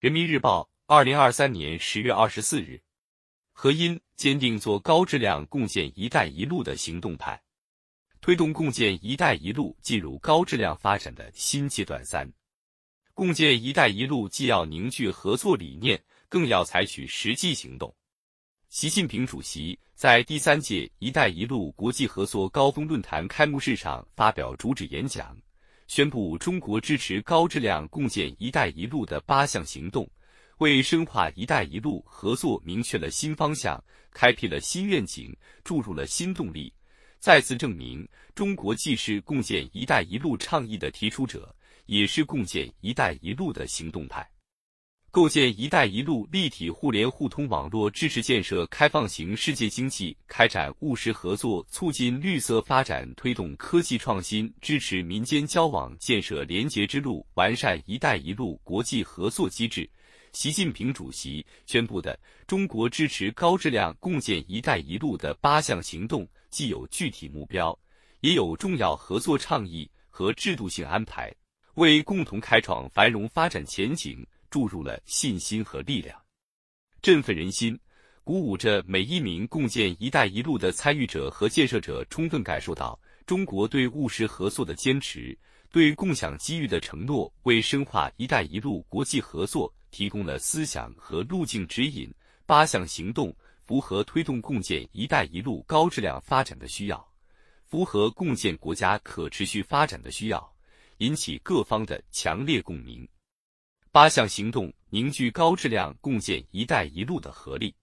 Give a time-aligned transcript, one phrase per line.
[0.00, 2.80] 人民日报，二零二三年十月二十四日，
[3.52, 7.38] 何因坚定做高质量共建“一带一路”的行动派，
[8.18, 12.02] 推动共建“一带一路”进入高质量发展的新阶段。
[12.02, 12.32] 三，
[13.12, 17.94] 共建“一带一路”既要凝聚合作理念，更要采取实际行动。
[18.70, 25.36] 习近平主席在第三届“一带一路”国际合作高峰论坛开幕式上发表主旨演讲。
[25.90, 30.08] 宣布中国支持高质量共建“一带一路”的八项行动，
[30.58, 33.82] 为深化“一带一路”合作明确了新方向，
[34.12, 36.72] 开辟了新愿景，注入了新动力，
[37.18, 41.52] 再次证明中国既是共建“一带一路”倡议的提出者，
[41.86, 44.24] 也是共建“一带一路”的行动派。
[45.12, 59.88] 构建“一带一路”立体互联互通网络，支持建设开放型世界经济，开展务实合作，促进绿色发展，推动科技创新，支持民间交往，建设连结之路，完善“一带一路”国际合作机制。
[60.32, 62.16] 习近平主席宣布的
[62.46, 67.76] 中国支持高质量共建“一带一路”的八项行动，既有具体目标，
[68.20, 71.34] 也有重要合作倡议和制度性安排，
[71.74, 74.24] 为共同开创繁荣发展前景。
[74.50, 76.20] 注入了信心和力量，
[77.00, 77.78] 振奋人心，
[78.24, 85.36] 鼓舞着每一名共建“一带一路”的参与者和建设者，充分感受到中国对务实合作的坚持，
[85.70, 92.12] 对共享机遇的承诺，为深化“一带一路”国际合作提供了思想和路径指引。
[92.44, 93.34] 八项行动
[93.64, 97.08] 符合推动共建“一带一路”高质量发展的需要，
[97.64, 100.52] 符合共建国家可持续发展的需要，
[100.98, 103.08] 引起各方的强烈共鸣。
[103.92, 107.74] 八项行动凝聚高质量共建“一带一路”的合力，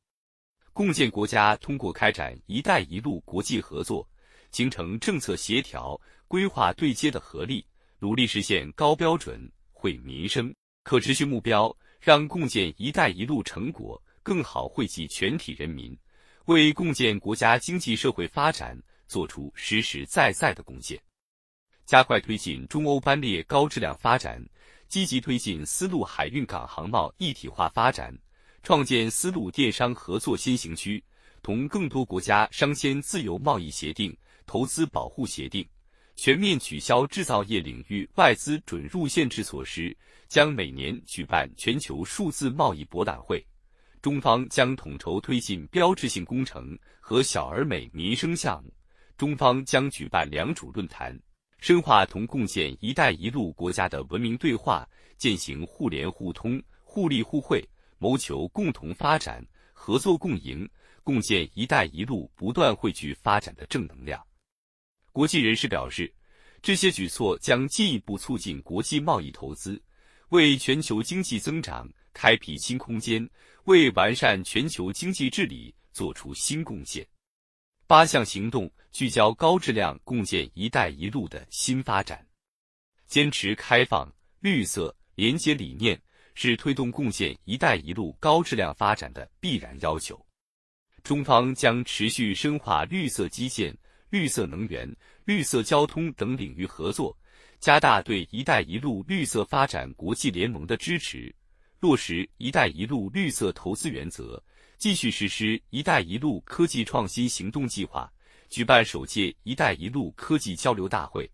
[0.72, 4.08] 共建国家通过开展“一带一路”国际合作，
[4.50, 7.66] 形成政策协调、规划对接的合力，
[8.00, 15.94] 努力实现高标准、惠民生、可持续目标，让共建“一带一路”成果更好惠及全体人民，
[16.46, 20.98] 为共建国家经济社会发展作出实实在在的贡献。
[21.86, 24.42] 加快推进中欧班列高质量发展。
[24.88, 28.18] 积极推进丝路海运港航贸一体化发展，
[28.64, 31.04] 创建丝路电商合作先行区，
[31.42, 34.16] 同更多国家商签自由贸易协定、
[34.46, 35.68] 投资保护协定，
[36.16, 39.96] 全面取消制造业领域外资准入限制措施，
[40.28, 43.46] 将每年举办全球数字贸易博览会。
[44.02, 48.72] 中方将统筹推进标志性工程和小而美民生项目，
[49.18, 51.18] 中方将举办良渚论坛。
[51.60, 54.88] 深化同共建“一带一路”国家的文明对话，
[55.18, 60.70] 践行互联互通、互利互惠，谋求共同发展、合作共赢，
[61.04, 64.24] 共建“一带一路”不断汇聚发展的正能量。
[65.12, 66.14] 国际人士表示，
[66.62, 69.82] 这些举措将进一步促进国际贸易投资，
[70.30, 73.28] 为全球经济增长开辟新空间，
[73.64, 77.06] 为完善全球经济治理作出新贡献。
[77.88, 82.28] 八项行动聚焦高质量共建“一带一路”的新发展，
[83.08, 85.98] 坚持开放、绿色、廉洁理念，
[86.34, 90.22] 是推动共建“一带一路”高质量发展的必然要求。
[91.02, 93.74] 中方将持续深化绿色基建、
[94.10, 94.94] 绿色能源、
[95.24, 97.18] 绿色交通等领域合作，
[97.62, 101.34] 加大对“一带一路”绿色发展国际联盟的支持，
[101.80, 104.44] 落实“一带一路”绿色投资原则。
[104.78, 108.08] 继续实施“一带一路”科技创新行动计划，
[108.48, 111.28] 举办首届“一带一路”科技交流大会。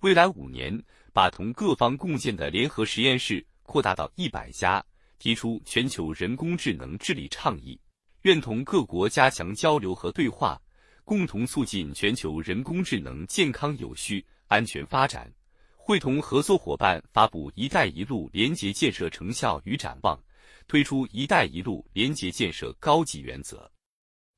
[0.00, 0.78] 未来五年，
[1.10, 4.84] 把同各方共建的联合实验室扩大到一百家，
[5.18, 7.80] 提出全球人工智能治理倡议，
[8.22, 10.60] 愿同各国加强交流和对话，
[11.02, 15.32] 共同促进全球人工智能健康有序、安全发展。
[15.78, 20.22] 会同合作伙伴发布“一带一路”联结建设成效与展望。
[20.66, 23.70] 推出“一带一路”联结建设高级原则。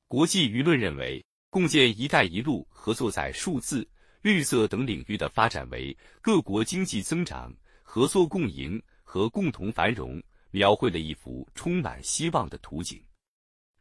[0.07, 3.87] 国际舆论认为，共建“一带一路”合作在数字、
[4.21, 10.21] 绿色等领域的发展为各国经济增长、合作共赢和共同繁荣
[10.51, 13.03] 描绘了一幅充满希望的图景。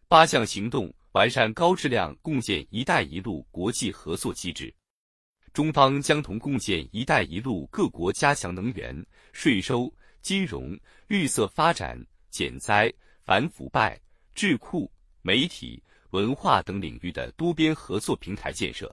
[0.09, 4.73] 八项行动完善高质量共建“一带一路”国际合作机制。
[5.53, 10.77] 中方将同共建“一带一路”各国加强能源、税收、金融、
[11.07, 11.97] 绿色发展。
[12.35, 12.93] 减灾、
[13.23, 13.97] 反腐败、
[14.35, 14.91] 智库、
[15.23, 18.93] 媒体、文化等领域的多边合作平台建设，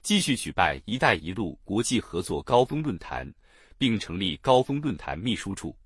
[0.00, 3.30] 继续举办“一带一路”国际合作高峰论坛，
[3.76, 5.76] 并成立高峰论坛秘书处。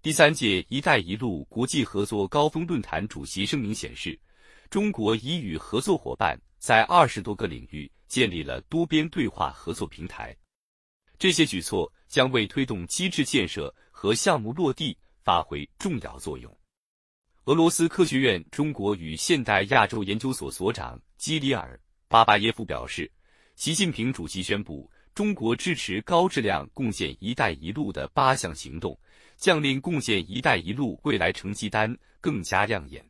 [0.00, 4.18] 第三届“一带一路”国际合作高峰论坛主席声明显示，
[4.70, 10.34] 中国已与合作伙伴在二十多个领域建立了多边对话合作平台。
[11.18, 14.96] 这些举措将为推动机制建设和项目落地。
[15.24, 16.54] 发挥重要作用。
[17.46, 21.74] 俄罗斯科学院中国与现代亚洲研究所所长基里尔·
[22.08, 23.10] 巴巴耶夫表示，
[23.56, 28.98] 习近平主席宣布，中国支持高质量共建“一带一路”的八项行动，
[29.36, 33.04] 将令共建“一带一路”未来成绩单更加亮眼。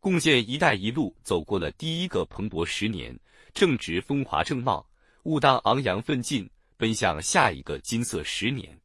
[0.00, 3.18] 共建“一带一路”走过了第一个蓬勃十年，
[3.52, 4.88] 正值风华正茂，
[5.24, 8.78] 务当昂扬奋进，奔向下一个金色十年。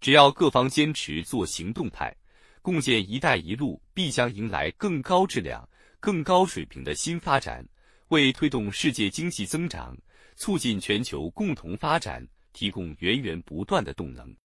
[0.00, 2.14] 只要各方坚持做行动派，
[2.62, 5.68] 共建“一带一路”必将迎来更高质量、
[6.00, 7.66] 更高水平的新发展，
[8.08, 9.96] 为推动世界经济增长、
[10.36, 14.34] 促进全球共同发展提供源源不断的动能。